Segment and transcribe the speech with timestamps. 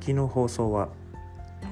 [0.00, 0.88] きの放送は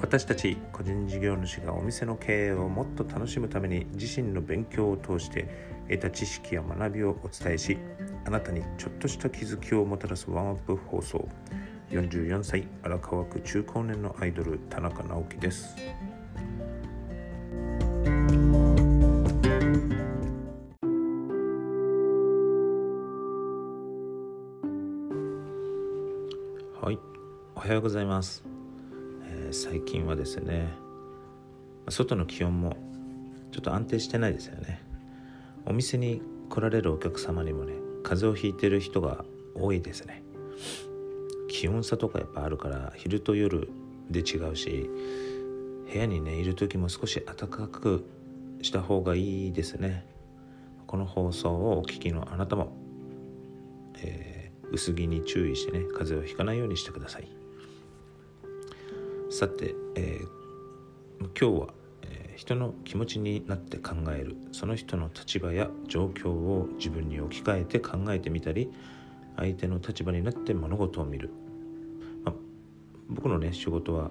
[0.01, 5.49] 私たち個人事業主がお店の経営をもっと楽しむために自身の勉強を通して
[5.91, 7.79] 得た知識や学びをお伝えし
[8.27, 11.29] あなたにちょっとした気づきをもたらすワンアップ放送。
[11.91, 15.75] 44歳荒川区中高年のアイドル田中直樹です。
[27.69, 28.43] はようございます、
[29.27, 30.69] えー最近はですね
[31.91, 32.79] 外の気温も
[33.53, 34.83] ちょっと安定してないですよね。
[35.67, 40.23] お店に来られるお客様にもね風邪をひいてる人が多いですね。
[41.51, 43.71] 気温差とかやっぱあるから昼と夜
[44.11, 44.89] で違うし
[45.93, 48.09] 部屋にねいる時も少し暖かく
[48.63, 50.07] した方がいいですね。
[50.87, 52.73] この放送をお聞きのあなたも、
[53.99, 57.38] えー薄着に注意してね風邪をひかないようにしてください。
[59.31, 60.29] さて、えー
[61.19, 61.69] 今日は、
[62.03, 64.37] えー人の気持ちになって考える。
[64.53, 68.71] その人の立場や状況を自分に置き換えて考えてみたり
[69.37, 71.31] 相手の立場になって物事を見る、
[72.25, 72.33] ま
[73.11, 74.11] 僕のね仕事は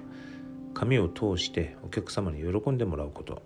[0.74, 3.42] 紙を通してお客様に喜んでもらうこと、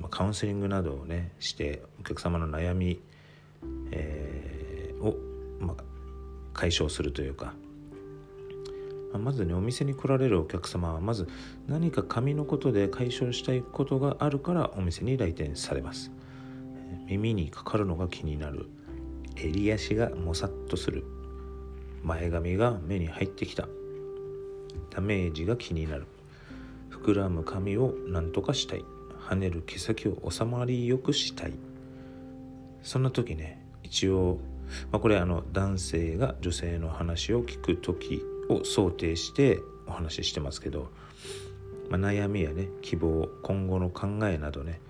[0.00, 3.00] まあカウンセリングなどをねしてお客様の悩み、
[3.92, 5.16] えーを、
[5.60, 5.84] まあ、
[6.54, 7.54] 解消するというか
[9.18, 11.28] まずねお店に来られるお客様はまず
[11.66, 16.10] 何か紙のことで解消したいことがあるからお店に来店されます。
[17.06, 18.66] 耳にかかるのが気になる。
[19.36, 21.04] 襟足がもさっとする。
[22.02, 23.68] 前髪が目に入ってきた。
[24.90, 26.06] ダメージが気になる。
[26.90, 28.84] 膨らむ髪を何とかしたい。
[29.28, 31.52] 跳ねる毛先を収まりよくしたい。
[32.82, 34.38] そんな時ね一応、
[34.92, 40.90] まあ、これあの男性が女性の話を聞く時を想定してお話ししてますけど、
[41.90, 44.80] まあ、悩みやね希望今後の考えなどね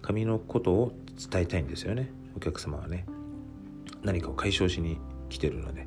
[0.00, 0.92] 髪のことを
[1.30, 2.10] 伝えたいんですよね。
[2.36, 3.06] お客様はね。
[4.02, 5.86] 何かを解消しに来てるので。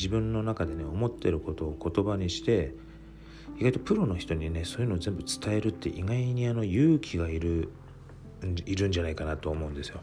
[0.00, 2.74] 自分の中でね思ってることを言葉にして
[3.58, 7.68] 意外とプロの人にねそういうのを全部伝えるって意外にあの勇気がいる
[8.64, 10.00] いるんじゃないかなと思うんですよ。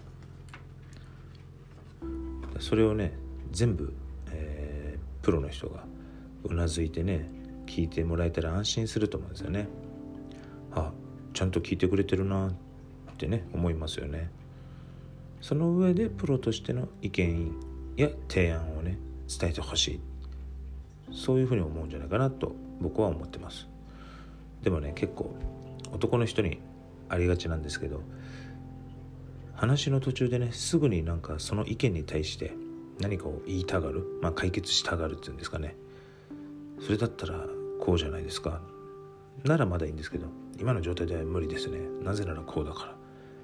[2.59, 3.17] それをね
[3.51, 3.91] 全部、
[5.27, 5.83] プロの人が
[6.45, 7.29] うなずいてね
[7.65, 9.67] 聞いてもらえたら安心すると思うんですよね。
[10.71, 10.93] あ
[11.33, 12.53] ちゃんと聞いてくれてるなっ
[13.17, 14.31] てね思いますよね。
[15.41, 17.51] その上でプロとしての意見
[17.97, 19.99] や提案をね伝えてほしい。
[21.11, 23.67] そういうふうに思うんじゃないかなと僕は思ってます。
[24.63, 25.35] でもね結構
[25.91, 26.59] 男の人に
[27.09, 28.01] ありがちなんですけど
[29.55, 32.53] 話の途中でねすぐになんかその意見に対して
[32.99, 35.75] 何かを言いたがる、まあ、解決したがるっていうんですかね。
[36.79, 37.45] それだったら
[37.79, 38.61] こうじゃないですか。
[39.43, 40.27] ならまだいいんですけど
[40.59, 41.79] 今の状態では無理ですね。
[42.03, 42.91] なぜならこうだから。
[42.91, 42.95] い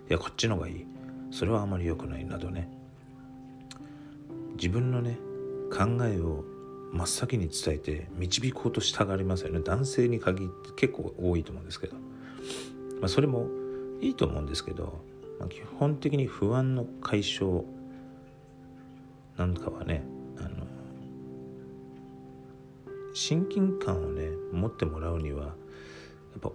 [0.09, 0.85] やこっちの方がいい。
[1.31, 2.69] それはあまり良くないなどね。
[4.55, 5.17] 自分のね
[5.71, 6.43] 考えを
[6.91, 9.61] 真っ先に伝えて導こうとしたがりますよね。
[9.61, 13.47] 男性に限って結構多いと思うんですけど、まあ、それも
[13.99, 15.01] いいと思うんですけど、
[15.39, 17.63] まあ、基本的に不安の解消
[19.37, 20.03] なんかはね
[20.37, 20.49] あの
[23.13, 25.49] 親近感をね持ってもらうにはや
[26.37, 26.51] っぱ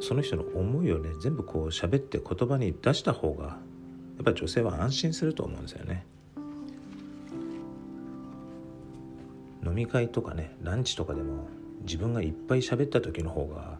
[0.00, 3.58] その人の思いをね全部こう喋って言葉に出した方がや
[4.22, 6.04] っぱ女性は安心すると思うんですよね。
[9.64, 11.48] 飲み会とかねランチとかでも
[11.82, 13.78] 自分がいっぱい喋った時の方が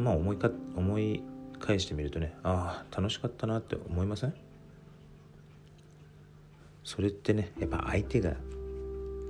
[0.00, 1.22] まあ思いか思い
[1.58, 4.34] 返してみるとねああ楽しかったなって思いません？
[6.90, 8.34] それってねやっぱ相手が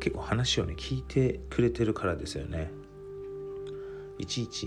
[0.00, 2.71] 結構話をね聞いてくれてるからですよね。
[4.16, 4.65] いちいち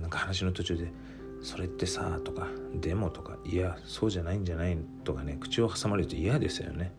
[0.00, 0.92] なんか話の途中で
[1.40, 6.92] 「それってさ」とか「でも」とか「いやそうじゃないんじゃない」とかね口を挟まれると嫌ですよね。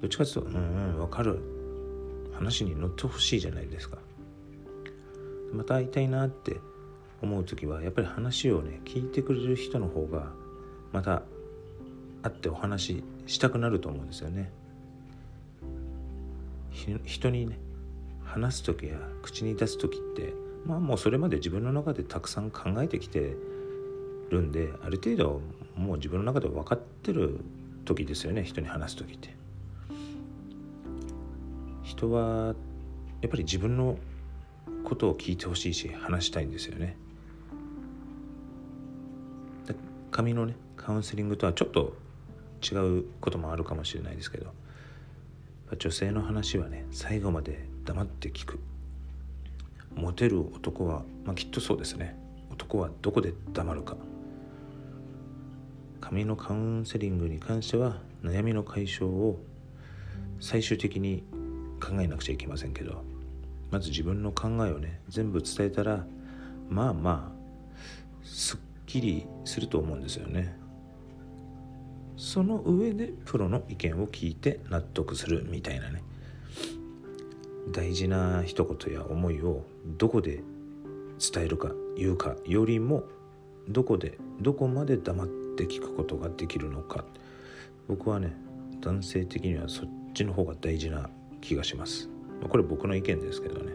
[0.00, 0.58] どっちかっていうと「うんう
[0.96, 1.40] んわかる」
[2.32, 3.98] 話に乗ってほしいじゃないですか。
[5.52, 6.60] また会いたいなって
[7.20, 10.30] 思う時はやっぱり話をね聞いてくれる人の方が
[10.92, 11.24] また
[12.26, 14.50] 会ってお話ししたくなると思うんですよね。
[17.04, 17.58] 人にね
[18.24, 20.34] 話す時や口に出す時って
[20.66, 23.34] まあもうそれまで自分の中でたくさん考えてきて
[24.30, 25.40] るんである程度
[25.76, 27.40] もう自分の中で分かってる
[27.84, 29.34] 時ですよね人に話す時って。
[31.82, 32.54] 人は
[33.22, 33.96] やっぱり自分の
[34.84, 36.96] ことを聞いてほしいし話したいんですよね。
[40.10, 41.94] 紙のねカウンセリングとはちょっと
[42.62, 44.52] 違うこともあるかもしれないですけど
[45.78, 48.60] 女性の話はね最後まで黙って聞く。
[49.94, 52.16] モテる男は、まあ、きっとそうですね。
[52.50, 53.96] 男はどこで黙るか。
[56.00, 59.38] 髪のカウンセリングに関しては悩みの解消を
[60.38, 61.24] 最終的に
[61.80, 63.02] 考えなくちゃいけませんけど
[63.70, 66.06] まず自分の考えをね全部伝えたら
[66.68, 70.56] まあまあすっきりすると思うんですよね。
[72.16, 76.02] その上でプロの意見を聞いて納得するみたいなね。
[77.70, 79.64] 大事な一言や思いを
[79.98, 80.42] どこで
[81.32, 83.04] 伝えるか言うかよりも
[83.68, 85.26] どこでどこまで黙っ
[85.56, 87.04] て聞くことができるのか。
[87.88, 88.36] 僕はね
[88.80, 91.10] 男性的にはそっちの方が大事な
[91.40, 92.08] 気がします。
[92.48, 93.72] これ僕の意見ですけどね。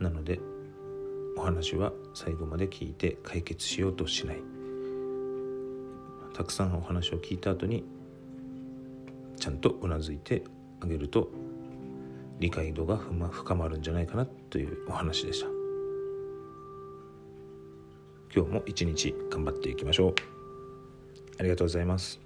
[0.00, 0.40] なので
[1.36, 4.42] お話は最後まで聞いて解決しようとしない。
[6.34, 7.84] たくさんお話を聞いた後に
[9.38, 10.42] ちゃんとうなずいて
[10.80, 11.30] あげると
[12.40, 15.46] 理解度が深まるんじゃないかなというお話でした。
[18.34, 20.14] 今日も一日頑張っていきましょう。
[21.38, 22.23] ありがとうございます。